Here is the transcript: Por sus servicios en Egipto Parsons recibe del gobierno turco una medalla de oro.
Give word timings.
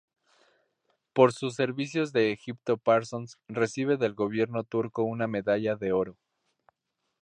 Por 1.13 1.31
sus 1.31 1.53
servicios 1.53 2.15
en 2.15 2.31
Egipto 2.31 2.77
Parsons 2.77 3.37
recibe 3.47 3.97
del 3.97 4.15
gobierno 4.15 4.63
turco 4.63 5.03
una 5.03 5.27
medalla 5.27 5.75
de 5.75 5.91
oro. 5.91 6.17